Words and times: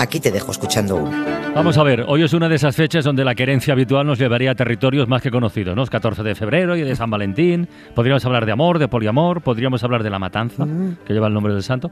Aquí 0.00 0.18
te 0.18 0.30
dejo 0.30 0.50
escuchando 0.50 0.96
una. 0.96 1.52
Vamos 1.54 1.76
a 1.76 1.82
ver, 1.82 2.04
hoy 2.08 2.22
es 2.22 2.32
una 2.32 2.48
de 2.48 2.54
esas 2.54 2.74
fechas 2.74 3.04
donde 3.04 3.22
la 3.22 3.34
querencia 3.34 3.74
habitual 3.74 4.06
nos 4.06 4.18
llevaría 4.18 4.52
a 4.52 4.54
territorios 4.54 5.06
más 5.08 5.20
que 5.20 5.30
conocidos, 5.30 5.76
¿no? 5.76 5.82
Es 5.82 5.90
14 5.90 6.22
de 6.22 6.34
febrero 6.34 6.74
y 6.74 6.80
de 6.80 6.96
San 6.96 7.10
Valentín. 7.10 7.68
Podríamos 7.94 8.24
hablar 8.24 8.46
de 8.46 8.52
amor, 8.52 8.78
de 8.78 8.88
poliamor, 8.88 9.42
podríamos 9.42 9.84
hablar 9.84 10.02
de 10.02 10.08
la 10.08 10.18
matanza, 10.18 10.66
que 11.06 11.12
lleva 11.12 11.26
el 11.26 11.34
nombre 11.34 11.52
del 11.52 11.62
santo. 11.62 11.90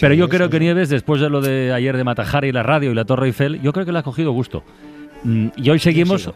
Pero 0.00 0.14
yo 0.14 0.28
creo 0.28 0.48
que 0.50 0.60
Nieves, 0.60 0.88
después 0.88 1.20
de 1.20 1.28
lo 1.28 1.40
de 1.40 1.72
ayer 1.72 1.96
de 1.96 2.04
Matajari 2.04 2.48
y 2.48 2.52
la 2.52 2.62
radio 2.62 2.92
y 2.92 2.94
la 2.94 3.04
Torre 3.04 3.26
Eiffel, 3.26 3.60
yo 3.60 3.72
creo 3.72 3.84
que 3.84 3.92
le 3.92 3.98
ha 3.98 4.02
cogido 4.04 4.30
gusto. 4.30 4.62
Mm, 5.24 5.48
Y 5.56 5.70
hoy 5.70 5.80
seguimos, 5.80 6.30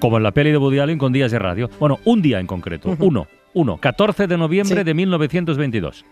como 0.00 0.18
en 0.18 0.22
la 0.22 0.32
peli 0.32 0.50
de 0.50 0.58
Woody 0.58 0.80
Allen, 0.80 0.98
con 0.98 1.12
días 1.14 1.30
de 1.30 1.38
radio. 1.38 1.70
Bueno, 1.80 1.98
un 2.04 2.20
día 2.20 2.40
en 2.40 2.46
concreto, 2.46 2.94
uno, 2.98 3.26
uno, 3.54 3.78
14 3.78 4.26
de 4.26 4.36
noviembre 4.36 4.80
Sí. 4.80 4.84
de 4.84 4.92
1922. 4.92 6.04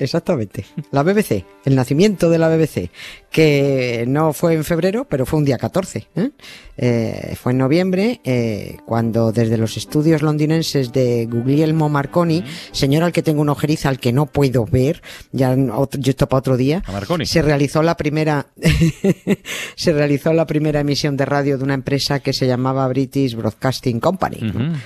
Exactamente. 0.00 0.64
La 0.90 1.02
BBC, 1.02 1.44
el 1.64 1.74
nacimiento 1.76 2.30
de 2.30 2.38
la 2.38 2.48
BBC, 2.48 2.90
que 3.30 4.04
no 4.08 4.32
fue 4.32 4.54
en 4.54 4.64
febrero, 4.64 5.06
pero 5.08 5.26
fue 5.26 5.38
un 5.38 5.44
día 5.44 5.58
14. 5.58 6.08
¿eh? 6.16 6.30
Eh, 6.76 7.36
fue 7.40 7.52
en 7.52 7.58
noviembre, 7.58 8.20
eh, 8.24 8.78
cuando 8.86 9.30
desde 9.32 9.56
los 9.58 9.76
estudios 9.76 10.22
londinenses 10.22 10.92
de 10.92 11.26
Guglielmo 11.30 11.88
Marconi, 11.88 12.42
señor 12.72 13.02
al 13.04 13.12
que 13.12 13.22
tengo 13.22 13.42
una 13.42 13.52
ojeriza 13.52 13.88
al 13.90 14.00
que 14.00 14.12
no 14.12 14.26
puedo 14.26 14.64
ver, 14.64 15.02
ya 15.32 15.54
otro- 15.74 16.00
yo 16.00 16.10
esto 16.10 16.28
para 16.28 16.38
otro 16.38 16.56
día, 16.56 16.82
se 17.26 17.42
realizó 17.42 17.82
la 17.82 17.96
primera 17.96 18.46
se 19.76 19.92
realizó 19.92 20.32
la 20.32 20.46
primera 20.46 20.80
emisión 20.80 21.16
de 21.16 21.24
radio 21.26 21.58
de 21.58 21.64
una 21.64 21.74
empresa 21.74 22.20
que 22.20 22.32
se 22.32 22.46
llamaba 22.46 22.86
British 22.88 23.34
Broadcasting 23.34 24.00
Company, 24.00 24.38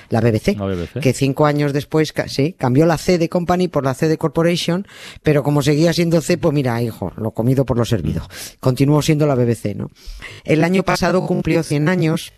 la 0.09 0.21
BBC, 0.21 0.57
La 0.57 0.65
BBC. 0.65 0.99
que 0.99 1.13
cinco 1.13 1.45
años 1.45 1.73
después 1.73 2.13
sí, 2.27 2.53
cambió 2.57 2.85
la 2.85 2.97
C 2.97 3.17
de 3.17 3.29
Company 3.29 3.67
por 3.67 3.83
la 3.85 3.93
C 3.93 4.07
de 4.07 4.17
Corporation, 4.17 4.85
pero 5.23 5.43
como 5.43 5.61
seguía 5.61 5.93
siendo 5.93 6.21
C, 6.21 6.37
pues 6.37 6.53
mira, 6.53 6.81
hijo, 6.81 7.11
lo 7.17 7.31
comido 7.31 7.65
por 7.65 7.77
lo 7.77 7.85
servido. 7.85 8.27
Continuó 8.59 9.01
siendo 9.01 9.25
la 9.27 9.35
BBC, 9.35 9.75
¿no? 9.75 9.89
El 10.43 10.63
año 10.63 10.83
pasado 10.83 11.25
cumplió 11.25 11.63
100 11.63 11.89
años 11.89 12.33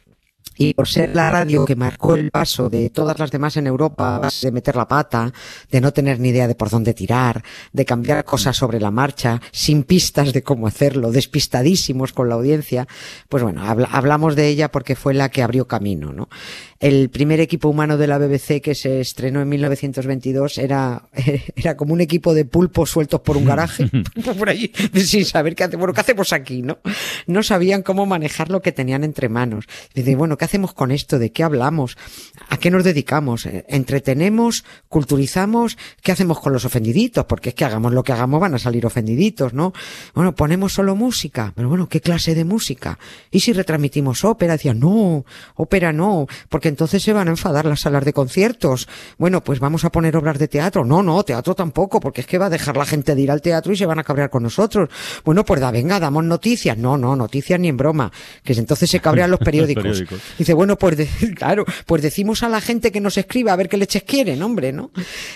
y 0.59 0.73
por 0.73 0.87
ser 0.87 1.15
la 1.15 1.29
radio 1.29 1.65
que 1.65 1.75
marcó 1.75 2.15
el 2.15 2.31
paso 2.31 2.67
de 2.67 2.89
todas 2.89 3.19
las 3.19 3.29
demás 3.29 3.57
en 3.57 3.67
Europa, 3.67 4.19
de 4.41 4.51
meter 4.51 4.75
la 4.75 4.87
pata, 4.87 5.31
de 5.69 5.81
no 5.81 5.93
tener 5.93 6.19
ni 6.19 6.29
idea 6.29 6.47
de 6.47 6.55
por 6.55 6.71
dónde 6.71 6.95
tirar, 6.95 7.43
de 7.73 7.85
cambiar 7.85 8.25
cosas 8.25 8.57
sobre 8.57 8.79
la 8.79 8.89
marcha, 8.89 9.39
sin 9.51 9.83
pistas 9.83 10.33
de 10.33 10.41
cómo 10.41 10.65
hacerlo, 10.65 11.11
despistadísimos 11.11 12.11
con 12.11 12.27
la 12.29 12.35
audiencia, 12.35 12.87
pues 13.29 13.43
bueno, 13.43 13.63
habla- 13.63 13.89
hablamos 13.91 14.35
de 14.35 14.47
ella 14.47 14.71
porque 14.71 14.95
fue 14.95 15.13
la 15.13 15.29
que 15.29 15.43
abrió 15.43 15.67
camino, 15.67 16.11
¿no? 16.11 16.27
El 16.79 17.09
primer 17.09 17.39
equipo 17.39 17.69
humano 17.69 17.97
de 17.97 18.05
la 18.05 18.19
BBC 18.19 18.61
que 18.61 18.75
se 18.75 19.01
estrenó 19.01 19.41
en 19.41 19.49
1922 19.49 20.59
era, 20.59 21.09
era 21.55 21.75
como 21.75 21.93
un 21.93 22.01
equipo 22.01 22.33
de 22.33 22.45
pulpos 22.45 22.91
sueltos 22.91 23.21
por 23.21 23.35
un 23.35 23.45
garaje, 23.47 23.89
por 24.37 24.49
ahí, 24.49 24.71
sin 24.93 25.25
saber 25.25 25.55
qué 25.55 25.63
hacemos, 25.63 25.79
bueno, 25.79 25.93
¿qué 25.93 26.01
hacemos 26.01 26.33
aquí, 26.33 26.61
no? 26.61 26.77
No 27.25 27.41
sabían 27.41 27.81
cómo 27.81 28.05
manejar 28.05 28.49
lo 28.49 28.61
que 28.61 28.71
tenían 28.71 29.03
entre 29.03 29.29
manos. 29.29 29.65
Dice, 29.95 30.15
bueno, 30.15 30.37
¿qué 30.37 30.45
hacemos 30.45 30.73
con 30.73 30.91
esto? 30.91 31.17
¿De 31.17 31.31
qué 31.31 31.43
hablamos? 31.43 31.97
¿A 32.49 32.57
qué 32.57 32.69
nos 32.69 32.83
dedicamos? 32.83 33.45
Eh, 33.45 33.65
¿Entretenemos? 33.69 34.63
¿Culturizamos? 34.87 35.77
¿Qué 36.01 36.11
hacemos 36.11 36.39
con 36.39 36.53
los 36.53 36.65
ofendiditos? 36.65 37.25
Porque 37.25 37.49
es 37.49 37.55
que 37.55 37.65
hagamos 37.65 37.93
lo 37.93 38.03
que 38.03 38.11
hagamos 38.11 38.39
van 38.39 38.53
a 38.53 38.59
salir 38.59 38.85
ofendiditos, 38.85 39.53
¿no? 39.53 39.73
Bueno, 40.13 40.35
ponemos 40.35 40.73
solo 40.73 40.95
música. 40.95 41.53
Pero 41.55 41.69
bueno, 41.69 41.89
¿qué 41.89 42.01
clase 42.01 42.35
de 42.35 42.45
música? 42.45 42.99
¿Y 43.31 43.39
si 43.39 43.53
retransmitimos 43.53 44.23
ópera? 44.23 44.53
Decían, 44.53 44.79
no, 44.79 45.25
ópera 45.55 45.91
no, 45.91 46.27
porque 46.49 46.66
entonces 46.67 47.01
se 47.03 47.13
van 47.13 47.27
a 47.27 47.31
enfadar 47.31 47.65
las 47.65 47.81
salas 47.81 48.05
de 48.05 48.13
conciertos. 48.13 48.87
Bueno, 49.17 49.43
pues 49.43 49.59
vamos 49.59 49.85
a 49.85 49.91
poner 49.91 50.15
obras 50.17 50.37
de 50.39 50.47
teatro. 50.47 50.85
No, 50.85 51.03
no, 51.03 51.23
teatro 51.23 51.55
tampoco, 51.55 51.99
porque 51.99 52.21
es 52.21 52.27
que 52.27 52.37
va 52.37 52.47
a 52.47 52.49
dejar 52.49 52.77
la 52.77 52.85
gente 52.85 53.15
de 53.15 53.21
ir 53.21 53.31
al 53.31 53.41
teatro 53.41 53.73
y 53.73 53.77
se 53.77 53.85
van 53.85 53.99
a 53.99 54.03
cabrear 54.03 54.29
con 54.29 54.43
nosotros. 54.43 54.89
Bueno, 55.23 55.43
pues 55.45 55.61
da, 55.61 55.71
venga, 55.71 55.99
damos 55.99 56.23
noticias. 56.23 56.77
No, 56.77 56.97
no, 56.97 57.15
noticias 57.15 57.59
ni 57.59 57.67
en 57.69 57.77
broma. 57.77 58.11
Que 58.43 58.53
entonces 58.53 58.89
se 58.89 58.99
cabrean 58.99 59.31
los 59.31 59.39
periódicos. 59.47 59.83
periódicos. 59.83 60.21
Dice, 60.37 60.53
bueno, 60.53 60.77
pues 60.77 60.97
de- 60.97 61.07
claro, 61.35 61.65
pues 61.85 62.01
decimos 62.01 62.43
a 62.43 62.49
la 62.49 62.61
gente 62.61 62.91
que 62.91 63.01
nos 63.01 63.17
escriba 63.17 63.53
a 63.53 63.55
ver 63.55 63.69
qué 63.69 63.77
leches 63.77 64.03
quieren, 64.03 64.41
hombre, 64.43 64.73
¿no? 64.73 64.91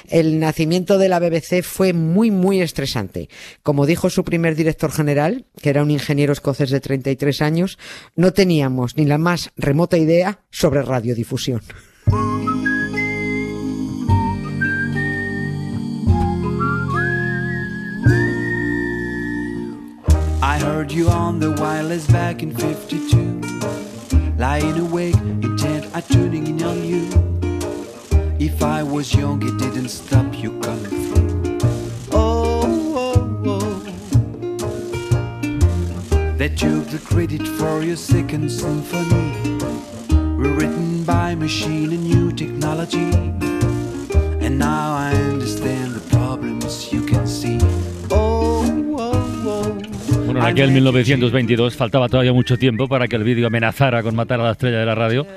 El 0.09 0.39
nacimiento 0.39 0.97
de 0.97 1.09
la 1.09 1.19
BBC 1.19 1.63
fue 1.63 1.93
muy, 1.93 2.31
muy 2.31 2.61
estresante. 2.61 3.29
Como 3.63 3.85
dijo 3.85 4.09
su 4.09 4.23
primer 4.23 4.55
director 4.55 4.91
general, 4.91 5.45
que 5.61 5.69
era 5.69 5.81
un 5.83 5.91
ingeniero 5.91 6.33
escocés 6.33 6.69
de 6.69 6.79
33 6.79 7.41
años, 7.41 7.77
no 8.15 8.33
teníamos 8.33 8.97
ni 8.97 9.05
la 9.05 9.17
más 9.17 9.51
remota 9.57 9.97
idea 9.97 10.39
sobre 10.49 10.81
radiodifusión. 11.21 11.61
I 20.43 20.57
heard 20.59 20.91
you 20.91 21.07
on 21.09 21.39
the 21.39 21.51
wireless 21.51 22.07
back 22.07 22.43
in 22.43 22.55
52. 22.55 23.41
Lying 24.37 24.79
awake, 24.79 25.15
intent 25.41 25.85
on 25.95 26.01
tuning 26.01 26.47
in 26.47 26.63
on 26.63 26.83
you. 26.83 27.07
If 28.39 28.63
I 28.63 28.81
was 28.83 29.13
young, 29.13 29.41
it 29.43 29.57
didn't 29.59 29.89
stop 29.89 30.33
you 30.35 30.59
coming 30.61 30.89
through. 30.89 31.59
Oh, 32.11 32.63
oh, 32.97 33.43
oh. 33.45 33.83
They 36.37 36.49
took 36.49 36.87
the 36.87 36.97
credit 37.05 37.47
for 37.47 37.83
your 37.83 37.97
second 37.97 38.49
symphony. 38.49 39.60
Rewritten 40.41 41.05
by 41.05 41.35
machine 41.35 41.93
and 41.93 42.03
new 42.03 42.31
technology. 42.31 43.11
And 44.41 44.57
now 44.57 44.95
I 44.97 45.13
understand 45.29 45.93
the 45.93 46.01
problems 46.09 46.91
you 46.91 47.05
can 47.05 47.27
see. 47.27 47.59
Oh, 48.09 48.65
oh, 48.97 49.13
oh. 49.45 49.77
Bueno, 50.25 50.39
en 50.39 50.45
aquel 50.45 50.71
1922 50.71 51.75
faltaba 51.75 52.09
todavía 52.09 52.33
mucho 52.33 52.57
tiempo 52.57 52.87
para 52.87 53.07
que 53.07 53.17
el 53.17 53.23
vídeo 53.23 53.45
amenazara 53.45 54.01
con 54.01 54.15
matar 54.15 54.39
a 54.39 54.45
la 54.45 54.51
estrella 54.53 54.79
de 54.79 54.85
la 54.87 54.95
radio. 54.95 55.27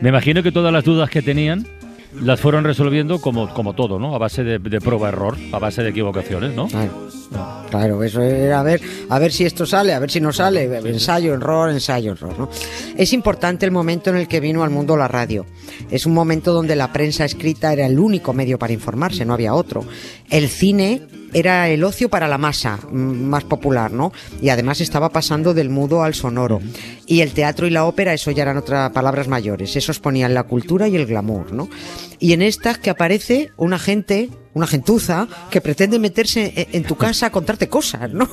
Me 0.00 0.10
imagino 0.10 0.44
que 0.44 0.52
todas 0.52 0.72
las 0.72 0.84
dudas 0.84 1.10
que 1.10 1.22
tenían 1.22 1.66
las 2.20 2.40
fueron 2.40 2.62
resolviendo 2.62 3.20
como, 3.20 3.52
como 3.52 3.72
todo, 3.72 3.98
¿no? 3.98 4.14
A 4.14 4.18
base 4.18 4.44
de, 4.44 4.60
de 4.60 4.80
prueba-error, 4.80 5.36
a 5.52 5.58
base 5.58 5.82
de 5.82 5.88
equivocaciones, 5.90 6.54
¿no? 6.54 6.68
Claro, 7.32 7.68
claro, 7.70 8.02
eso 8.02 8.22
era 8.22 8.60
a 8.60 8.62
ver, 8.62 8.80
a 9.08 9.18
ver 9.18 9.32
si 9.32 9.44
esto 9.44 9.66
sale, 9.66 9.94
a 9.94 9.98
ver 9.98 10.10
si 10.10 10.20
no 10.20 10.32
sale, 10.32 10.64
ensayo, 10.64 11.34
error, 11.34 11.70
ensayo, 11.70 12.12
error, 12.12 12.38
¿no? 12.38 12.50
Es 12.96 13.12
importante 13.12 13.64
el 13.64 13.72
momento 13.72 14.10
en 14.10 14.16
el 14.16 14.28
que 14.28 14.40
vino 14.40 14.62
al 14.62 14.70
mundo 14.70 14.96
la 14.96 15.08
radio. 15.08 15.46
Es 15.90 16.06
un 16.06 16.14
momento 16.14 16.52
donde 16.52 16.76
la 16.76 16.92
prensa 16.92 17.24
escrita 17.24 17.72
era 17.72 17.86
el 17.86 17.98
único 17.98 18.32
medio 18.32 18.58
para 18.58 18.72
informarse, 18.72 19.24
no 19.24 19.34
había 19.34 19.54
otro. 19.54 19.84
El 20.30 20.48
cine 20.48 21.02
era 21.32 21.68
el 21.68 21.82
ocio 21.84 22.08
para 22.08 22.28
la 22.28 22.38
masa 22.38 22.78
mm, 22.90 22.96
más 22.96 23.44
popular, 23.44 23.92
¿no? 23.92 24.12
Y 24.40 24.50
además 24.50 24.80
estaba 24.80 25.10
pasando 25.10 25.54
del 25.54 25.70
mudo 25.70 26.02
al 26.02 26.14
sonoro. 26.14 26.60
Y 27.06 27.20
el 27.20 27.32
teatro 27.32 27.66
y 27.66 27.70
la 27.70 27.84
ópera, 27.84 28.12
eso 28.12 28.30
ya 28.30 28.42
eran 28.42 28.58
otras 28.58 28.90
palabras 28.92 29.28
mayores. 29.28 29.76
Esos 29.76 29.98
ponían 29.98 30.34
la 30.34 30.44
cultura 30.44 30.88
y 30.88 30.96
el 30.96 31.06
glamour, 31.06 31.52
¿no? 31.52 31.68
Y 32.22 32.34
en 32.34 32.40
estas 32.40 32.78
que 32.78 32.88
aparece 32.88 33.50
una 33.56 33.80
gente, 33.80 34.30
una 34.54 34.68
gentuza, 34.68 35.26
que 35.50 35.60
pretende 35.60 35.98
meterse 35.98 36.52
e- 36.56 36.68
en 36.70 36.84
tu 36.84 36.94
casa 36.94 37.26
a 37.26 37.30
contarte 37.32 37.68
cosas, 37.68 38.12
¿no? 38.12 38.28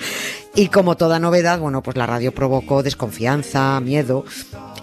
y 0.54 0.68
como 0.68 0.96
toda 0.96 1.18
novedad, 1.18 1.58
bueno, 1.58 1.82
pues 1.82 1.96
la 1.96 2.06
radio 2.06 2.30
provocó 2.32 2.84
desconfianza, 2.84 3.80
miedo 3.80 4.24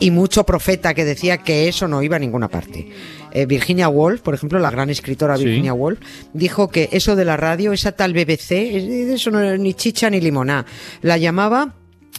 y 0.02 0.12
mucho 0.12 0.46
profeta 0.46 0.94
que 0.94 1.06
decía 1.06 1.38
que 1.38 1.69
eso 1.69 1.88
no 1.88 2.03
iba 2.03 2.18
a 2.18 2.19
ninguna 2.19 2.50
parte. 2.50 2.90
Eh, 3.31 3.46
Virginia 3.46 3.88
Woolf, 3.88 4.19
por 4.19 4.34
ejemplo, 4.34 4.59
la 4.59 4.72
gran 4.72 4.90
escritora 4.90 5.38
Sí. 5.38 5.45
Virginia 5.45 5.74
Woolf, 5.74 6.01
dijo 6.33 6.68
que 6.68 6.89
eso 6.92 7.16
de 7.16 7.24
la 7.24 7.38
radio, 7.38 7.72
esa 7.72 7.94
tal 7.94 8.12
BBC, 8.12 9.13
eso 9.13 9.31
no 9.31 9.39
era 9.39 9.56
ni 9.57 9.74
chicha 9.74 10.10
ni 10.10 10.19
limoná. 10.19 10.66
La 11.01 11.18
llamaba 11.18 11.75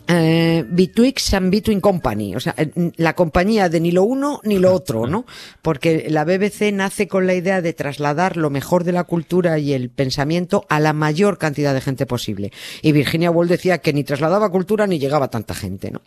eh, 0.09 0.65
Betwixt 0.69 1.35
and 1.35 1.51
Between 1.51 1.81
Company, 1.81 2.35
o 2.35 2.41
sea, 2.41 2.55
la 2.97 3.15
compañía 3.15 3.69
de 3.69 3.81
ni 3.81 3.91
lo 3.91 4.03
uno 4.03 4.41
ni 4.45 4.59
lo 4.59 4.73
otro, 4.75 5.07
¿no? 5.07 5.25
Porque 5.63 6.07
la 6.09 6.25
BBC 6.25 6.73
nace 6.73 7.07
con 7.07 7.27
la 7.27 7.35
idea 7.35 7.63
de 7.63 7.73
trasladar 7.73 8.37
lo 8.37 8.51
mejor 8.51 8.85
de 8.85 8.93
la 8.93 9.05
cultura 9.05 9.59
y 9.59 9.73
el 9.73 9.91
pensamiento 9.91 10.67
a 10.69 10.81
la 10.81 10.93
mayor 10.93 11.39
cantidad 11.39 11.75
de 11.75 11.81
gente 11.81 12.07
posible. 12.07 12.53
Y 12.83 12.93
Virginia 12.93 13.31
Woolf 13.31 13.51
decía 13.51 13.79
que 13.79 13.93
ni 13.93 14.05
trasladaba 14.05 14.51
cultura 14.51 14.87
ni 14.87 14.99
llegaba 14.99 15.29
tanta 15.29 15.55
gente, 15.55 15.91
¿no? 15.91 16.03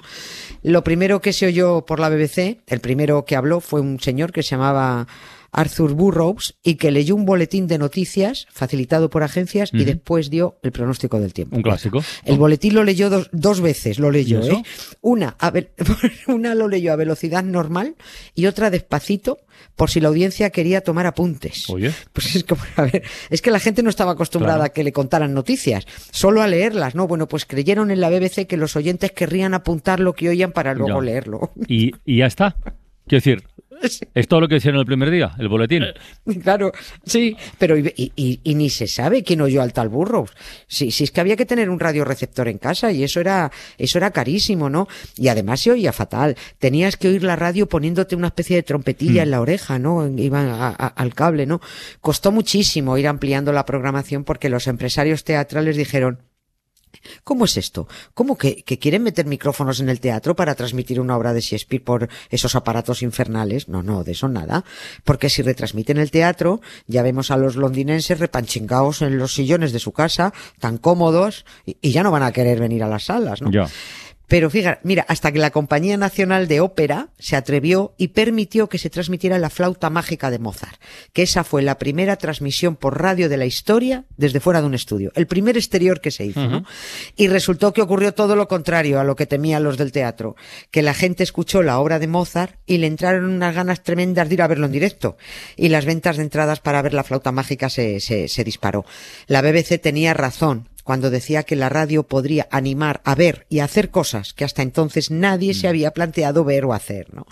Lo 0.63 0.83
primero 0.83 1.21
que 1.21 1.33
se 1.33 1.45
oyó 1.45 1.85
por 1.85 1.99
la 1.99 2.09
BBC, 2.09 2.61
el 2.67 2.79
primero 2.79 3.25
que 3.25 3.35
habló 3.35 3.61
fue 3.61 3.81
un 3.81 3.99
señor 3.99 4.31
que 4.31 4.43
se 4.43 4.51
llamaba 4.51 5.07
Arthur 5.53 5.93
Burroughs, 5.93 6.55
y 6.63 6.75
que 6.75 6.91
leyó 6.91 7.15
un 7.15 7.25
boletín 7.25 7.67
de 7.67 7.77
noticias 7.77 8.47
facilitado 8.51 9.09
por 9.09 9.23
agencias 9.23 9.69
y 9.71 9.83
después 9.85 10.29
dio 10.29 10.57
el 10.63 10.71
pronóstico 10.71 11.19
del 11.19 11.31
tiempo. 11.33 11.55
Un 11.55 11.61
clásico. 11.61 12.03
El 12.25 12.37
boletín 12.37 12.73
lo 12.75 12.83
leyó 12.83 13.09
dos, 13.09 13.29
dos 13.31 13.61
veces, 13.61 13.99
lo 13.99 14.11
leyó. 14.11 14.41
¿eh? 14.41 14.63
Una, 15.01 15.35
a 15.39 15.51
ve- 15.51 15.71
una 16.27 16.55
lo 16.55 16.67
leyó 16.67 16.91
a 16.91 16.95
velocidad 16.95 17.43
normal 17.43 17.95
y 18.35 18.47
otra 18.47 18.69
despacito, 18.69 19.37
por 19.75 19.89
si 19.89 19.99
la 20.01 20.07
audiencia 20.09 20.49
quería 20.49 20.81
tomar 20.81 21.05
apuntes. 21.05 21.69
Oye. 21.69 21.91
Pues 22.11 22.35
es 22.35 22.43
como, 22.43 22.61
a 22.75 22.81
ver, 22.83 23.03
es 23.29 23.41
que 23.41 23.51
la 23.51 23.59
gente 23.59 23.83
no 23.83 23.89
estaba 23.89 24.11
acostumbrada 24.13 24.55
Claro. 24.57 24.65
a 24.71 24.73
que 24.73 24.83
le 24.83 24.91
contaran 24.91 25.33
noticias, 25.33 25.85
solo 26.11 26.41
a 26.41 26.47
leerlas, 26.47 26.95
¿no? 26.95 27.07
Bueno, 27.07 27.27
pues 27.27 27.45
creyeron 27.45 27.91
en 27.91 28.01
la 28.01 28.09
BBC 28.09 28.47
que 28.47 28.57
los 28.57 28.75
oyentes 28.75 29.11
querrían 29.11 29.53
apuntar 29.53 29.99
lo 29.99 30.13
que 30.13 30.29
oían 30.29 30.51
para 30.51 30.73
luego 30.73 30.99
Ya. 31.01 31.05
leerlo. 31.05 31.51
Y, 31.67 31.91
y 32.05 32.17
ya 32.17 32.25
está. 32.25 32.55
Quiero 33.07 33.19
decir, 33.23 33.43
es 34.13 34.27
todo 34.27 34.41
lo 34.41 34.47
que 34.47 34.55
hicieron 34.57 34.79
el 34.79 34.85
primer 34.85 35.09
día, 35.11 35.31
el 35.39 35.47
boletín. 35.49 35.83
Claro, 36.41 36.71
sí, 37.05 37.35
pero 37.57 37.77
y, 37.77 37.93
y- 38.15 38.39
y 38.43 38.55
ni 38.55 38.69
se 38.69 38.87
sabe 38.87 39.23
quién 39.23 39.41
oyó 39.41 39.61
al 39.61 39.73
tal 39.73 39.89
Burroughs. 39.89 40.31
Sí, 40.67 40.91
sí 40.91 41.03
es 41.05 41.11
que 41.11 41.21
había 41.21 41.35
que 41.35 41.45
tener 41.45 41.69
un 41.69 41.79
radioreceptor 41.79 42.47
en 42.47 42.57
casa 42.57 42.91
y 42.91 43.03
eso 43.03 43.19
era, 43.19 43.51
eso 43.77 43.97
era 43.97 44.11
carísimo, 44.11 44.69
¿no? 44.69 44.87
Y 45.17 45.27
además 45.27 45.61
se 45.61 45.71
oía 45.71 45.91
fatal. 45.93 46.35
Tenías 46.59 46.97
que 46.97 47.07
oír 47.07 47.23
la 47.23 47.35
radio 47.35 47.67
poniéndote 47.67 48.15
una 48.15 48.27
especie 48.27 48.55
de 48.55 48.63
trompetilla 48.63 49.23
en 49.23 49.31
la 49.31 49.41
oreja, 49.41 49.79
¿no? 49.79 50.07
Iban 50.07 50.47
a- 50.47 50.67
a- 50.69 50.87
al 50.87 51.13
cable, 51.13 51.45
¿no? 51.45 51.61
Costó 52.01 52.31
muchísimo 52.31 52.97
ir 52.97 53.07
ampliando 53.07 53.51
la 53.51 53.65
programación 53.65 54.23
porque 54.23 54.49
los 54.49 54.67
empresarios 54.67 55.23
teatrales 55.23 55.77
dijeron, 55.77 56.19
¿Cómo 57.23 57.45
es 57.45 57.57
esto? 57.57 57.87
¿Cómo 58.13 58.37
que, 58.37 58.63
que 58.63 58.79
quieren 58.79 59.03
meter 59.03 59.25
micrófonos 59.25 59.79
en 59.79 59.89
el 59.89 59.99
teatro 59.99 60.35
para 60.35 60.55
transmitir 60.55 60.99
una 60.99 61.17
obra 61.17 61.33
de 61.33 61.41
Shakespeare 61.41 61.83
por 61.83 62.09
esos 62.29 62.55
aparatos 62.55 63.01
infernales? 63.01 63.67
No, 63.67 63.83
no, 63.83 64.03
de 64.03 64.13
eso 64.13 64.27
nada. 64.27 64.63
Porque 65.03 65.29
si 65.29 65.41
retransmiten 65.41 65.97
el 65.97 66.11
teatro, 66.11 66.61
ya 66.87 67.03
vemos 67.03 67.31
a 67.31 67.37
los 67.37 67.55
londinenses 67.55 68.19
repanchingados 68.19 69.01
en 69.01 69.17
los 69.17 69.33
sillones 69.33 69.71
de 69.73 69.79
su 69.79 69.91
casa, 69.91 70.33
tan 70.59 70.77
cómodos, 70.77 71.45
y, 71.65 71.77
y 71.81 71.91
ya 71.91 72.03
no 72.03 72.11
van 72.11 72.23
a 72.23 72.31
querer 72.31 72.59
venir 72.59 72.83
a 72.83 72.87
las 72.87 73.05
salas, 73.05 73.41
¿no? 73.41 73.51
Ya. 73.51 73.67
Pero 74.27 74.49
fíjate, 74.49 74.79
mira, 74.83 75.05
hasta 75.07 75.31
que 75.31 75.39
la 75.39 75.51
Compañía 75.51 75.97
Nacional 75.97 76.47
de 76.47 76.61
Ópera 76.61 77.09
se 77.19 77.35
atrevió 77.35 77.93
y 77.97 78.09
permitió 78.09 78.69
que 78.69 78.77
se 78.77 78.89
transmitiera 78.89 79.37
la 79.37 79.49
flauta 79.49 79.89
mágica 79.89 80.31
de 80.31 80.39
Mozart, 80.39 80.79
que 81.11 81.23
esa 81.23 81.43
fue 81.43 81.61
la 81.61 81.77
primera 81.77 82.15
transmisión 82.15 82.75
por 82.75 83.01
radio 83.01 83.29
de 83.29 83.37
la 83.37 83.45
historia 83.45 84.05
desde 84.17 84.39
fuera 84.39 84.61
de 84.61 84.67
un 84.67 84.73
estudio, 84.73 85.11
el 85.15 85.27
primer 85.27 85.57
exterior 85.57 85.99
que 86.01 86.11
se 86.11 86.25
hizo, 86.25 86.47
¿no? 86.47 86.65
Y 87.15 87.27
resultó 87.27 87.73
que 87.73 87.81
ocurrió 87.81 88.13
todo 88.13 88.35
lo 88.35 88.47
contrario 88.47 88.99
a 88.99 89.03
lo 89.03 89.15
que 89.15 89.25
temían 89.25 89.63
los 89.63 89.77
del 89.77 89.91
teatro, 89.91 90.35
que 90.71 90.81
la 90.81 90.93
gente 90.93 91.23
escuchó 91.23 91.61
la 91.61 91.79
obra 91.79 91.99
de 91.99 92.07
Mozart 92.07 92.55
y 92.65 92.77
le 92.77 92.87
entraron 92.87 93.25
unas 93.25 93.53
ganas 93.53 93.83
tremendas 93.83 94.29
de 94.29 94.35
ir 94.35 94.41
a 94.41 94.47
verlo 94.47 94.65
en 94.65 94.71
directo, 94.71 95.17
y 95.57 95.69
las 95.69 95.85
ventas 95.85 96.17
de 96.17 96.23
entradas 96.23 96.59
para 96.59 96.81
ver 96.81 96.93
la 96.93 97.03
flauta 97.03 97.31
mágica 97.31 97.69
se, 97.69 97.99
se, 97.99 98.27
se 98.27 98.43
disparó. 98.43 98.85
La 99.27 99.41
BBC 99.41 99.79
tenía 99.81 100.13
razón 100.13 100.69
cuando 100.83 101.09
decía 101.09 101.43
que 101.43 101.55
la 101.55 101.69
radio 101.69 102.03
podría 102.03 102.47
animar 102.51 103.01
a 103.03 103.15
ver 103.15 103.45
y 103.49 103.59
a 103.59 103.65
hacer 103.65 103.89
cosas 103.89 104.33
que 104.33 104.45
hasta 104.45 104.61
entonces 104.61 105.11
nadie 105.11 105.53
se 105.53 105.67
había 105.67 105.91
planteado 105.91 106.43
ver 106.43 106.65
o 106.65 106.73
hacer, 106.73 107.13
¿no? 107.13 107.25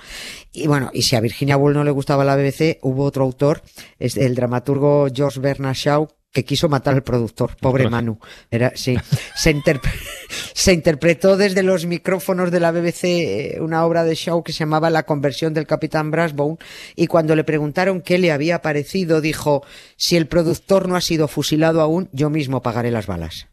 Y 0.52 0.68
bueno, 0.68 0.90
y 0.94 1.04
si 1.04 1.16
a 1.16 1.22
Virginia 1.22 1.58
Woolf 1.58 1.76
no 1.76 1.84
le 1.84 1.92
gustaba 1.92 2.26
la 2.26 2.36
BBC, 2.36 2.80
hubo 2.82 3.04
otro 3.04 3.24
autor, 3.24 3.62
es 4.00 4.18
el 4.18 4.36
dramaturgo 4.36 5.08
George 5.14 5.40
Bernard 5.40 5.76
Shaw, 5.76 6.08
que 6.32 6.46
quiso 6.46 6.70
matar 6.70 6.94
al 6.94 7.04
productor, 7.04 7.56
pobre. 7.58 7.90
Manu. 7.90 8.18
Era, 8.50 8.72
sí, 8.76 8.98
se, 9.36 9.54
interpre- 9.56 9.92
se 10.54 10.72
interpretó 10.74 11.36
desde 11.36 11.62
los 11.64 11.86
micrófonos 11.86 12.52
de 12.52 12.60
la 12.60 12.72
BBC 12.72 13.04
eh, 13.04 13.58
una 13.60 13.86
obra 13.86 14.04
de 14.04 14.16
Shaw 14.16 14.42
que 14.44 14.54
se 14.54 14.60
llamaba 14.60 14.90
La 14.90 15.04
conversión 15.04 15.54
del 15.54 15.68
capitán 15.68 16.10
Brassbone 16.12 16.58
y 16.96 17.08
cuando 17.08 17.36
le 17.36 17.44
preguntaron 17.44 18.02
qué 18.02 18.18
le 18.18 18.32
había 18.32 18.62
parecido 18.62 19.20
dijo, 19.20 19.64
si 19.98 20.16
el 20.16 20.28
productor 20.28 20.88
no 20.88 20.96
ha 20.96 21.02
sido 21.02 21.28
fusilado 21.28 21.82
aún, 21.82 22.08
yo 22.14 22.30
mismo 22.30 22.62
pagaré 22.62 22.92
las 22.92 23.08
balas. 23.08 23.48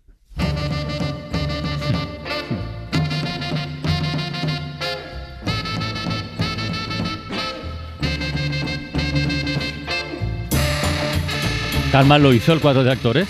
¿Tan 11.92 12.06
mal 12.06 12.22
lo 12.22 12.32
hizo 12.32 12.52
el 12.52 12.60
cuadro 12.60 12.84
de 12.84 12.92
actores? 12.92 13.28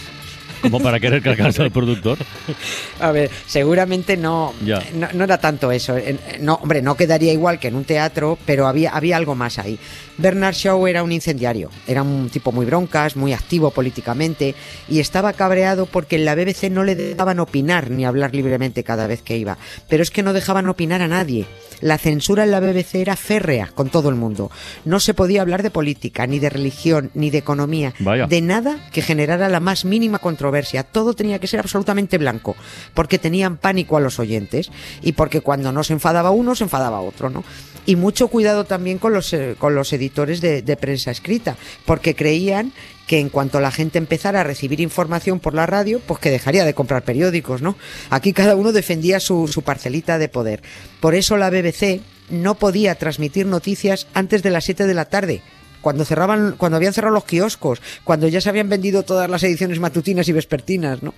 Como 0.61 0.81
para 0.81 0.99
querer 0.99 1.23
cargarse 1.23 1.63
al 1.63 1.71
productor. 1.71 2.19
A 3.01 3.13
ver, 3.13 3.31
seguramente 3.47 4.17
no, 4.17 4.53
no, 4.95 5.09
no 5.15 5.25
era 5.25 5.39
tanto 5.39 5.71
eso. 5.71 5.97
En- 5.97 6.19
No, 6.41 6.55
hombre, 6.55 6.83
no 6.83 6.97
quedaría 6.97 7.33
igual 7.33 7.61
que 7.61 7.69
en 7.69 7.77
un 7.77 7.85
teatro, 7.85 8.37
pero 8.45 8.67
había, 8.67 8.91
había 8.91 9.17
algo 9.17 9.37
más 9.37 9.61
ahí. 9.61 9.79
Bernard 10.17 10.55
Shaw 10.57 10.89
era 10.89 11.05
un 11.05 11.13
incendiario, 11.13 11.71
era 11.87 12.03
un 12.03 12.29
tipo 12.29 12.51
muy 12.51 12.67
broncas, 12.67 13.15
muy 13.15 13.33
activo 13.33 13.71
políticamente, 13.71 14.57
y 14.89 14.99
estaba 14.99 15.33
cabreado 15.33 15.87
porque 15.87 16.17
en 16.17 16.25
la 16.25 16.35
BBC 16.35 16.65
no 16.73 16.83
le 16.83 16.97
dejaban 16.97 17.39
opinar 17.39 17.91
ni 17.91 18.05
hablar 18.05 18.35
libremente 18.35 18.83
cada 18.83 19.07
vez 19.07 19.23
que 19.23 19.37
iba. 19.37 19.59
Pero 19.89 20.03
es 20.03 20.11
que 20.11 20.25
no 20.25 20.33
dejaban 20.33 20.69
opinar 20.69 21.03
a 21.03 21.07
nadie. 21.09 21.47
La 21.81 21.99
censura 21.99 22.45
en 22.45 22.51
la 22.51 22.61
BBC 22.61 22.97
era 22.97 23.17
férrea 23.17 23.69
con 23.75 23.89
todo 23.91 24.09
el 24.09 24.15
mundo. 24.15 24.51
No 24.85 25.01
se 25.01 25.15
podía 25.15 25.43
hablar 25.43 25.63
de 25.63 25.71
política, 25.71 26.27
ni 26.27 26.39
de 26.39 26.51
religión, 26.51 27.11
ni 27.15 27.31
de 27.31 27.39
economía, 27.39 27.95
Vaya. 28.01 28.27
de 28.27 28.41
nada 28.41 28.89
que 28.93 29.03
generara 29.03 29.49
la 29.49 29.61
más 29.61 29.85
mínima 29.85 30.19
controversia. 30.19 30.83
Todo 30.83 31.15
tenía 31.15 31.39
que 31.39 31.47
ser 31.47 31.61
absolutamente 31.61 32.19
blanco, 32.19 32.57
porque 32.95 33.19
tenían 33.19 33.57
pánico 33.57 33.97
a 33.97 34.01
los 34.01 34.19
oyentes 34.19 34.71
y 35.03 35.13
porque 35.13 35.41
cuando 35.41 35.73
no 35.73 35.85
se 35.85 35.93
enfadaba 35.93 36.31
uno, 36.31 36.55
se 36.55 36.65
enfadaba 36.65 37.01
otro, 37.01 37.31
¿no? 37.31 37.45
Y 37.87 37.97
mucho 37.97 38.29
cuidado 38.29 38.65
también 38.65 38.99
con 38.99 39.13
los, 39.15 39.33
eh, 39.33 39.55
con 39.59 39.75
los 39.75 39.93
editores 39.93 40.41
de, 40.41 40.63
de 40.63 40.77
prensa 40.77 41.11
escrita, 41.11 41.57
porque 41.87 42.15
creían 42.15 42.73
que 43.09 43.19
en 43.19 43.31
cuanto 43.31 43.59
la 43.59 43.73
gente 43.73 43.99
empezara 43.99 44.43
a 44.43 44.45
recibir 44.45 44.81
información 44.81 45.41
por 45.41 45.55
la 45.55 45.67
radio, 45.67 46.01
pues 46.07 46.21
que 46.21 46.31
dejaría 46.31 46.65
de 46.65 46.75
comprar 46.75 47.03
periódicos, 47.03 47.63
¿no? 47.63 47.77
Aquí 48.11 48.33
cada 48.33 48.55
uno 48.55 48.71
defendía 48.71 49.19
su, 49.19 49.51
parcelita 49.65 50.19
de 50.19 50.29
poder. 50.29 50.63
Por 51.01 51.15
eso 51.17 51.37
la 51.39 51.51
BBC 51.51 52.03
no 52.29 52.57
podía 52.57 52.95
transmitir 52.97 53.47
noticias 53.47 54.07
antes 54.13 54.43
de 54.43 54.51
las 54.51 54.65
7 54.65 54.87
de 54.87 54.95
la 54.95 55.07
tarde, 55.07 55.43
cuando 55.81 56.05
cerraban, 56.05 56.55
cuando 56.59 56.77
habían 56.77 56.93
cerrado 56.93 57.15
los 57.15 57.25
kioscos, 57.25 57.81
cuando 58.05 58.29
ya 58.29 58.43
se 58.43 58.51
habían 58.51 58.69
vendido 58.69 59.03
todas 59.03 59.31
las 59.31 59.43
ediciones 59.43 59.81
matutinas 59.81 60.29
y 60.29 60.33
vespertinas, 60.33 61.03
¿no? 61.03 61.15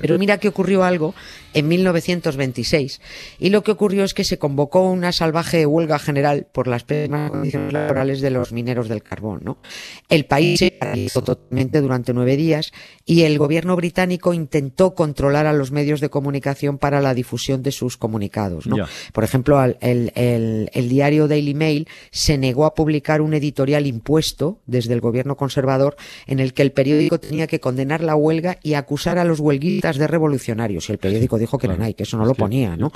Pero 0.00 0.18
mira 0.18 0.38
que 0.38 0.48
ocurrió 0.48 0.84
algo 0.84 1.14
en 1.52 1.66
1926 1.68 3.00
y 3.38 3.50
lo 3.50 3.62
que 3.62 3.72
ocurrió 3.72 4.04
es 4.04 4.14
que 4.14 4.24
se 4.24 4.38
convocó 4.38 4.82
una 4.90 5.12
salvaje 5.12 5.66
huelga 5.66 5.98
general 5.98 6.46
por 6.52 6.66
las 6.68 6.84
pésimas 6.84 7.30
condiciones 7.30 7.72
laborales 7.72 8.20
de 8.20 8.30
los 8.30 8.52
mineros 8.52 8.88
del 8.88 9.02
carbón, 9.02 9.40
¿no? 9.44 9.58
El 10.08 10.24
país 10.26 10.58
se 10.58 10.70
paralizó 10.70 11.22
totalmente 11.22 11.80
durante 11.80 12.12
nueve 12.12 12.36
días 12.36 12.72
y 13.04 13.22
el 13.22 13.38
gobierno 13.38 13.76
británico 13.76 14.32
intentó 14.34 14.94
controlar 14.94 15.46
a 15.46 15.52
los 15.52 15.70
medios 15.72 16.00
de 16.00 16.08
comunicación 16.08 16.78
para 16.78 17.00
la 17.00 17.14
difusión 17.14 17.62
de 17.62 17.72
sus 17.72 17.96
comunicados, 17.96 18.66
¿no? 18.66 18.76
Por 19.12 19.24
ejemplo, 19.24 19.62
el, 19.62 19.76
el- 20.14 20.70
el 20.72 20.88
diario 20.88 21.26
Daily 21.28 21.54
Mail 21.54 21.88
se 22.10 22.38
negó 22.38 22.64
a 22.64 22.74
publicar 22.74 23.20
un 23.20 23.34
editorial 23.34 23.86
impuesto 23.86 24.60
desde 24.66 24.94
el 24.94 25.00
gobierno 25.00 25.36
conservador 25.36 25.96
en 26.26 26.38
el 26.40 26.52
que 26.54 26.62
el 26.62 26.72
periódico 26.72 27.18
tenía 27.18 27.46
que 27.46 27.60
condenar 27.60 28.02
la 28.02 28.14
huelga 28.16 28.58
y 28.62 28.74
acusar 28.74 29.18
a 29.18 29.24
los 29.24 29.40
huelguistas 29.40 29.79
de 29.80 30.06
revolucionarios. 30.06 30.88
Y 30.88 30.92
el 30.92 30.98
periódico 30.98 31.38
dijo 31.38 31.58
que 31.58 31.68
no 31.68 31.82
hay, 31.82 31.94
que 31.94 32.04
eso 32.04 32.16
no 32.16 32.24
lo 32.24 32.34
ponía, 32.34 32.76
¿no? 32.76 32.92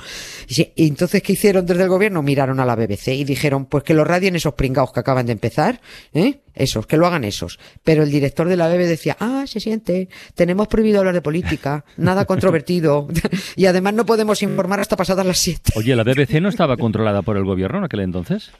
Y 0.47 0.87
entonces, 0.87 1.21
¿qué 1.21 1.33
hicieron 1.33 1.65
desde 1.65 1.83
el 1.83 1.89
gobierno? 1.89 2.21
Miraron 2.21 2.59
a 2.59 2.65
la 2.65 2.75
BBC 2.75 3.09
y 3.09 3.23
dijeron, 3.23 3.65
pues 3.65 3.83
que 3.83 3.93
lo 3.93 4.03
radien 4.03 4.35
esos 4.35 4.53
pringados 4.53 4.91
que 4.91 4.99
acaban 4.99 5.25
de 5.25 5.33
empezar, 5.33 5.81
¿eh? 6.13 6.39
Esos, 6.53 6.87
que 6.87 6.95
lo 6.95 7.05
hagan 7.05 7.23
esos. 7.23 7.59
Pero 7.83 8.03
el 8.03 8.11
director 8.11 8.47
de 8.47 8.55
la 8.55 8.69
BBC 8.69 8.87
decía, 8.87 9.17
ah, 9.19 9.43
se 9.45 9.59
siente, 9.59 10.07
tenemos 10.35 10.67
prohibido 10.67 10.99
hablar 10.99 11.13
de 11.13 11.21
política, 11.21 11.83
nada 11.97 12.25
controvertido, 12.25 13.07
y 13.55 13.65
además 13.65 13.93
no 13.93 14.05
podemos 14.05 14.41
informar 14.41 14.79
hasta 14.79 14.95
pasadas 14.95 15.25
las 15.25 15.37
siete. 15.37 15.73
Oye, 15.75 15.95
¿la 15.95 16.03
BBC 16.03 16.41
no 16.41 16.49
estaba 16.49 16.77
controlada 16.77 17.21
por 17.23 17.37
el 17.37 17.43
gobierno 17.43 17.79
en 17.79 17.83
aquel 17.85 17.99
entonces? 18.01 18.51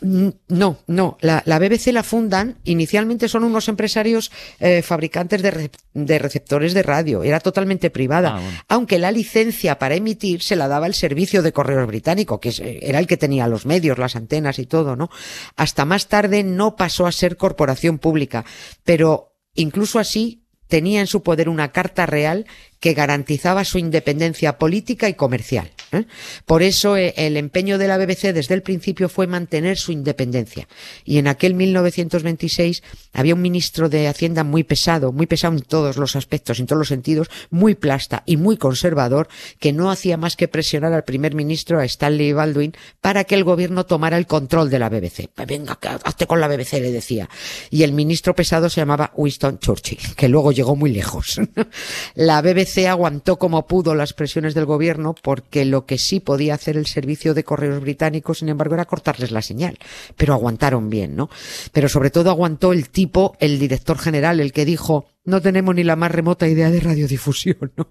No, 0.00 0.78
no. 0.86 1.16
La, 1.20 1.42
la 1.46 1.58
BBC 1.58 1.86
la 1.92 2.02
fundan. 2.02 2.58
Inicialmente 2.64 3.28
son 3.28 3.44
unos 3.44 3.68
empresarios 3.68 4.30
eh, 4.60 4.82
fabricantes 4.82 5.40
de, 5.42 5.50
re- 5.50 5.70
de 5.94 6.18
receptores 6.18 6.74
de 6.74 6.82
radio. 6.82 7.22
Era 7.22 7.40
totalmente 7.40 7.90
privada. 7.90 8.36
Ah, 8.36 8.40
bueno. 8.40 8.58
Aunque 8.68 8.98
la 8.98 9.12
licencia 9.12 9.78
para 9.78 9.94
emitir 9.94 10.42
se 10.42 10.56
la 10.56 10.68
daba 10.68 10.86
el 10.86 10.94
servicio 10.94 11.42
de 11.42 11.52
correos 11.52 11.86
británico, 11.86 12.40
que 12.40 12.80
era 12.82 12.98
el 12.98 13.06
que 13.06 13.16
tenía 13.16 13.46
los 13.48 13.66
medios, 13.66 13.98
las 13.98 14.16
antenas 14.16 14.58
y 14.58 14.66
todo, 14.66 14.96
¿no? 14.96 15.10
Hasta 15.56 15.84
más 15.84 16.08
tarde 16.08 16.42
no 16.44 16.76
pasó 16.76 17.06
a 17.06 17.12
ser 17.12 17.36
corporación 17.36 17.98
pública. 17.98 18.44
Pero 18.84 19.36
incluso 19.54 19.98
así 19.98 20.42
tenía 20.66 21.00
en 21.00 21.06
su 21.06 21.22
poder 21.22 21.48
una 21.48 21.72
carta 21.72 22.06
real 22.06 22.46
que 22.84 22.92
garantizaba 22.92 23.64
su 23.64 23.78
independencia 23.78 24.58
política 24.58 25.08
y 25.08 25.14
comercial. 25.14 25.70
¿eh? 25.92 26.04
Por 26.44 26.62
eso 26.62 26.98
eh, 26.98 27.14
el 27.16 27.38
empeño 27.38 27.78
de 27.78 27.88
la 27.88 27.96
BBC 27.96 28.34
desde 28.34 28.52
el 28.52 28.60
principio 28.60 29.08
fue 29.08 29.26
mantener 29.26 29.78
su 29.78 29.90
independencia. 29.90 30.68
Y 31.02 31.16
en 31.16 31.26
aquel 31.26 31.54
1926 31.54 32.82
había 33.14 33.34
un 33.34 33.40
ministro 33.40 33.88
de 33.88 34.06
Hacienda 34.06 34.44
muy 34.44 34.64
pesado, 34.64 35.12
muy 35.12 35.24
pesado 35.24 35.54
en 35.54 35.62
todos 35.62 35.96
los 35.96 36.14
aspectos, 36.14 36.60
en 36.60 36.66
todos 36.66 36.78
los 36.78 36.88
sentidos, 36.88 37.30
muy 37.48 37.74
plasta 37.74 38.22
y 38.26 38.36
muy 38.36 38.58
conservador, 38.58 39.28
que 39.60 39.72
no 39.72 39.90
hacía 39.90 40.18
más 40.18 40.36
que 40.36 40.46
presionar 40.46 40.92
al 40.92 41.04
primer 41.04 41.34
ministro, 41.34 41.80
a 41.80 41.86
Stanley 41.86 42.34
Baldwin, 42.34 42.74
para 43.00 43.24
que 43.24 43.34
el 43.34 43.44
gobierno 43.44 43.86
tomara 43.86 44.18
el 44.18 44.26
control 44.26 44.68
de 44.68 44.78
la 44.78 44.90
BBC. 44.90 45.30
Pues 45.34 45.48
venga, 45.48 45.78
hazte 46.04 46.26
con 46.26 46.38
la 46.38 46.48
BBC, 46.48 46.74
le 46.74 46.92
decía. 46.92 47.30
Y 47.70 47.82
el 47.82 47.94
ministro 47.94 48.34
pesado 48.34 48.68
se 48.68 48.82
llamaba 48.82 49.10
Winston 49.16 49.58
Churchill, 49.58 50.14
que 50.16 50.28
luego 50.28 50.52
llegó 50.52 50.76
muy 50.76 50.92
lejos. 50.92 51.40
la 52.14 52.42
BBC 52.42 52.73
aguantó 52.82 53.38
como 53.38 53.66
pudo 53.66 53.94
las 53.94 54.12
presiones 54.12 54.54
del 54.54 54.64
gobierno 54.64 55.14
porque 55.22 55.64
lo 55.64 55.86
que 55.86 55.98
sí 55.98 56.20
podía 56.20 56.54
hacer 56.54 56.76
el 56.76 56.86
servicio 56.86 57.32
de 57.32 57.44
correos 57.44 57.80
británicos, 57.80 58.38
sin 58.38 58.48
embargo, 58.48 58.74
era 58.74 58.84
cortarles 58.84 59.30
la 59.30 59.42
señal. 59.42 59.78
Pero 60.16 60.34
aguantaron 60.34 60.90
bien, 60.90 61.16
¿no? 61.16 61.30
Pero 61.72 61.88
sobre 61.88 62.10
todo 62.10 62.30
aguantó 62.30 62.72
el 62.72 62.88
tipo, 62.88 63.36
el 63.38 63.58
director 63.58 63.98
general, 63.98 64.40
el 64.40 64.52
que 64.52 64.64
dijo, 64.64 65.06
no 65.24 65.40
tenemos 65.40 65.74
ni 65.74 65.84
la 65.84 65.96
más 65.96 66.10
remota 66.10 66.46
idea 66.46 66.70
de 66.70 66.80
radiodifusión, 66.80 67.72
¿no? 67.76 67.88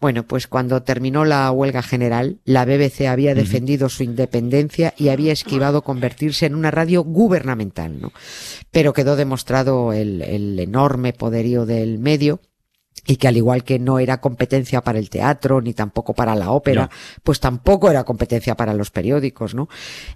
Bueno, 0.00 0.26
pues 0.26 0.46
cuando 0.46 0.82
terminó 0.82 1.24
la 1.24 1.50
huelga 1.50 1.82
general, 1.82 2.38
la 2.44 2.64
BBC 2.64 3.06
había 3.06 3.34
defendido 3.34 3.88
su 3.88 4.02
independencia 4.02 4.94
y 4.96 5.08
había 5.08 5.32
esquivado 5.32 5.82
convertirse 5.82 6.46
en 6.46 6.54
una 6.54 6.70
radio 6.70 7.02
gubernamental, 7.02 8.00
¿no? 8.00 8.12
Pero 8.70 8.92
quedó 8.92 9.16
demostrado 9.16 9.92
el, 9.92 10.22
el 10.22 10.58
enorme 10.58 11.12
poderío 11.12 11.66
del 11.66 11.98
medio 11.98 12.40
y 13.10 13.16
que 13.16 13.26
al 13.26 13.36
igual 13.36 13.64
que 13.64 13.80
no 13.80 13.98
era 13.98 14.20
competencia 14.20 14.82
para 14.82 15.00
el 15.00 15.10
teatro 15.10 15.60
ni 15.60 15.74
tampoco 15.74 16.14
para 16.14 16.36
la 16.36 16.52
ópera, 16.52 16.82
No. 16.82 16.90
pues 17.24 17.40
tampoco 17.40 17.90
era 17.90 18.04
competencia 18.04 18.54
para 18.54 18.72
los 18.72 18.92
periódicos, 18.92 19.52
¿no? 19.52 19.68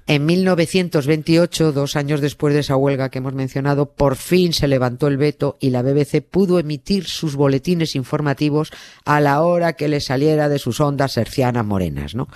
En 0.07 0.25
1928, 0.25 1.73
dos 1.73 1.97
años 1.97 2.21
después 2.21 2.55
de 2.55 2.61
esa 2.61 2.77
huelga 2.77 3.09
que 3.09 3.19
hemos 3.19 3.35
mencionado, 3.35 3.87
por 3.87 4.15
fin 4.15 4.53
se 4.53 4.69
levantó 4.69 5.09
el 5.09 5.17
veto 5.17 5.57
y 5.61 5.71
la 5.71 5.83
BBC 5.83 6.23
pudo 6.23 6.61
emitir 6.61 7.07
sus 7.07 7.35
boletines 7.35 7.97
informativos 7.97 8.71
a 9.05 9.21
la 9.21 9.43
hora 9.43 9.73
que 9.73 9.89
le 9.89 9.99
saliera 10.01 10.49
de 10.49 10.61
sus 10.61 10.79
ondas 10.81 11.17
hercianas 11.17 11.65
morenas, 11.67 12.15
¿no? 12.15 12.29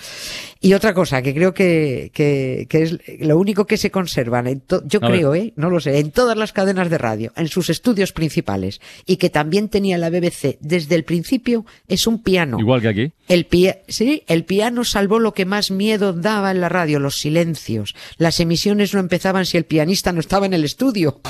Y 0.60 0.72
otra 0.74 0.92
cosa 0.92 1.22
que 1.22 1.34
creo 1.34 1.54
que, 1.54 2.10
que, 2.12 2.66
que 2.68 2.82
es 2.82 2.98
lo 3.20 3.38
único 3.38 3.64
que 3.64 3.76
se 3.76 3.92
conservan, 3.92 4.48
en 4.48 4.60
to- 4.60 4.82
yo 4.86 4.98
A 5.02 5.08
ver. 5.08 5.18
creo, 5.18 5.34
¿eh? 5.36 5.52
No 5.54 5.70
lo 5.70 5.78
sé, 5.78 6.00
en 6.00 6.10
todas 6.10 6.36
las 6.36 6.52
cadenas 6.52 6.90
de 6.90 6.98
radio, 6.98 7.32
en 7.36 7.46
sus 7.46 7.70
estudios 7.70 8.12
principales, 8.12 8.80
y 9.06 9.18
que 9.18 9.30
también 9.30 9.68
tenía 9.68 9.98
la 9.98 10.10
BBC 10.10 10.47
desde 10.60 10.94
el 10.94 11.04
principio, 11.04 11.66
es 11.88 12.06
un 12.06 12.22
piano. 12.22 12.58
Igual 12.58 12.80
que 12.80 12.88
aquí. 12.88 13.12
El 13.28 13.44
pia- 13.46 13.78
sí, 13.88 14.22
el 14.26 14.44
piano 14.44 14.84
salvó 14.84 15.18
lo 15.18 15.34
que 15.34 15.44
más 15.44 15.70
miedo 15.70 16.12
daba 16.14 16.50
en 16.50 16.60
la 16.62 16.68
radio, 16.68 16.98
los 17.00 17.16
silencios. 17.16 17.94
Las 18.16 18.40
emisiones 18.40 18.94
no 18.94 19.00
empezaban 19.00 19.44
si 19.44 19.56
el 19.58 19.64
pianista 19.64 20.12
no 20.12 20.20
estaba 20.20 20.46
en 20.46 20.54
el 20.54 20.64
estudio. 20.64 21.20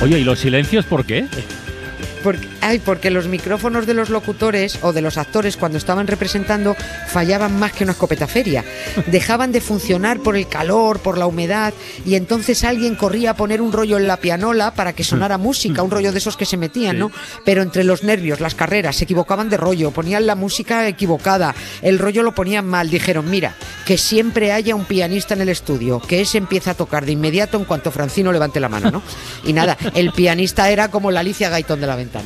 Oye, 0.00 0.20
¿y 0.20 0.24
los 0.24 0.38
silencios 0.38 0.84
por 0.86 1.04
qué? 1.04 1.26
Porque, 2.28 2.46
ay, 2.60 2.78
porque 2.78 3.10
los 3.10 3.26
micrófonos 3.26 3.86
de 3.86 3.94
los 3.94 4.10
locutores 4.10 4.80
o 4.82 4.92
de 4.92 5.00
los 5.00 5.16
actores 5.16 5.56
cuando 5.56 5.78
estaban 5.78 6.06
representando 6.06 6.76
fallaban 7.06 7.58
más 7.58 7.72
que 7.72 7.84
una 7.84 7.94
escopeta 7.94 8.26
feria. 8.26 8.66
Dejaban 9.06 9.50
de 9.50 9.62
funcionar 9.62 10.20
por 10.20 10.36
el 10.36 10.46
calor, 10.46 10.98
por 10.98 11.16
la 11.16 11.24
humedad, 11.24 11.72
y 12.04 12.16
entonces 12.16 12.64
alguien 12.64 12.96
corría 12.96 13.30
a 13.30 13.34
poner 13.34 13.62
un 13.62 13.72
rollo 13.72 13.96
en 13.96 14.06
la 14.06 14.18
pianola 14.18 14.74
para 14.74 14.92
que 14.92 15.04
sonara 15.04 15.38
música, 15.38 15.82
un 15.82 15.90
rollo 15.90 16.12
de 16.12 16.18
esos 16.18 16.36
que 16.36 16.44
se 16.44 16.58
metían, 16.58 16.98
¿no? 16.98 17.10
Pero 17.46 17.62
entre 17.62 17.82
los 17.82 18.02
nervios, 18.02 18.40
las 18.40 18.54
carreras, 18.54 18.96
se 18.96 19.04
equivocaban 19.04 19.48
de 19.48 19.56
rollo, 19.56 19.90
ponían 19.90 20.26
la 20.26 20.34
música 20.34 20.86
equivocada, 20.86 21.54
el 21.80 21.98
rollo 21.98 22.22
lo 22.22 22.34
ponían 22.34 22.66
mal. 22.66 22.90
Dijeron, 22.90 23.30
mira, 23.30 23.54
que 23.86 23.96
siempre 23.96 24.52
haya 24.52 24.74
un 24.74 24.84
pianista 24.84 25.32
en 25.32 25.40
el 25.40 25.48
estudio, 25.48 25.98
que 25.98 26.20
ese 26.20 26.36
empieza 26.36 26.72
a 26.72 26.74
tocar 26.74 27.06
de 27.06 27.12
inmediato 27.12 27.56
en 27.56 27.64
cuanto 27.64 27.90
Francino 27.90 28.32
levante 28.32 28.60
la 28.60 28.68
mano, 28.68 28.90
¿no? 28.90 29.02
Y 29.44 29.54
nada, 29.54 29.78
el 29.94 30.12
pianista 30.12 30.68
era 30.68 30.90
como 30.90 31.10
la 31.10 31.20
Alicia 31.20 31.48
Gaitón 31.48 31.80
de 31.80 31.86
la 31.86 31.96
ventana. 31.96 32.17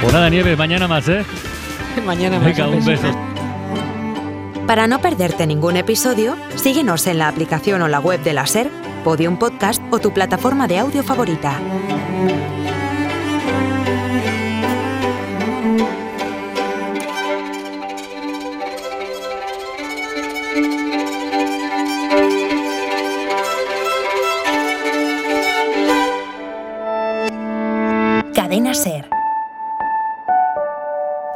Pues 0.00 0.14
nada, 0.14 0.30
Nieves, 0.30 0.58
mañana 0.58 0.88
más, 0.88 1.08
¿eh? 1.08 1.24
Mañana 2.04 2.38
más. 2.38 2.46
Venga, 2.46 2.68
un 2.68 2.84
beso. 2.84 3.06
Para 4.66 4.86
no 4.86 5.00
perderte 5.00 5.46
ningún 5.46 5.76
episodio, 5.76 6.36
síguenos 6.56 7.06
en 7.06 7.18
la 7.18 7.28
aplicación 7.28 7.82
o 7.82 7.88
la 7.88 8.00
web 8.00 8.20
de 8.22 8.32
la 8.32 8.46
SER, 8.46 8.70
Podium 9.04 9.36
Podcast 9.36 9.82
o 9.90 9.98
tu 9.98 10.12
plataforma 10.12 10.66
de 10.66 10.78
audio 10.78 11.02
favorita. 11.02 11.60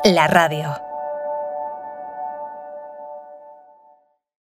La 0.04 0.26
radio. 0.26 0.83